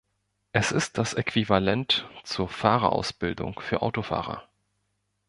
[0.51, 4.47] Es ist das Äquivalent zur Fahrerausbildung für Autofahrer.